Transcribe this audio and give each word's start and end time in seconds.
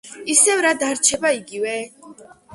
ასევე, 0.35 0.63
რა 0.67 0.71
დარჩება 0.85 1.33
იგივე? 1.43 1.77